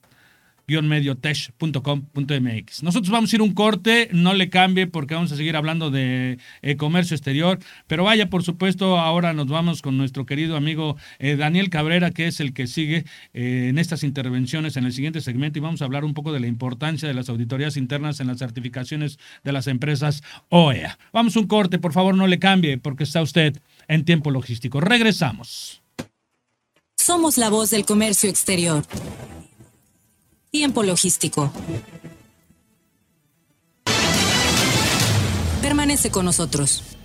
mediotech.com.mx. 0.67 2.83
Nosotros 2.83 3.09
vamos 3.09 3.31
a 3.31 3.35
ir 3.37 3.41
un 3.41 3.53
corte, 3.53 4.09
no 4.11 4.33
le 4.33 4.49
cambie 4.49 4.85
porque 4.85 5.13
vamos 5.13 5.31
a 5.31 5.37
seguir 5.37 5.55
hablando 5.55 5.91
de 5.91 6.39
eh, 6.61 6.75
comercio 6.75 7.15
exterior, 7.15 7.59
pero 7.87 8.03
vaya, 8.03 8.29
por 8.29 8.43
supuesto, 8.43 8.99
ahora 8.99 9.33
nos 9.33 9.47
vamos 9.47 9.81
con 9.81 9.97
nuestro 9.97 10.25
querido 10.25 10.57
amigo 10.57 10.97
eh, 11.19 11.37
Daniel 11.37 11.69
Cabrera, 11.69 12.11
que 12.11 12.27
es 12.27 12.41
el 12.41 12.53
que 12.53 12.67
sigue 12.67 13.05
eh, 13.33 13.67
en 13.69 13.79
estas 13.79 14.03
intervenciones 14.03 14.75
en 14.75 14.83
el 14.83 14.91
siguiente 14.91 15.21
segmento 15.21 15.57
y 15.57 15.61
vamos 15.61 15.81
a 15.81 15.85
hablar 15.85 16.03
un 16.03 16.13
poco 16.13 16.33
de 16.33 16.41
la 16.41 16.47
importancia 16.47 17.07
de 17.07 17.13
las 17.13 17.29
auditorías 17.29 17.77
internas 17.77 18.19
en 18.19 18.27
las 18.27 18.39
certificaciones 18.39 19.19
de 19.45 19.53
las 19.53 19.67
empresas 19.67 20.21
OEA. 20.49 20.99
Vamos 21.13 21.37
un 21.37 21.47
corte, 21.47 21.79
por 21.79 21.93
favor, 21.93 22.13
no 22.13 22.27
le 22.27 22.39
cambie 22.39 22.77
porque 22.77 23.05
está 23.05 23.21
usted 23.21 23.57
en 23.87 24.03
tiempo 24.03 24.31
logístico. 24.31 24.81
Regresamos. 24.81 25.81
Somos 26.97 27.37
la 27.37 27.49
voz 27.49 27.69
del 27.69 27.85
comercio 27.85 28.29
exterior. 28.29 28.83
Tiempo 30.57 30.81
logístico. 30.81 31.51
Permanece 35.61 36.09
con 36.09 36.25
nosotros. 36.25 36.96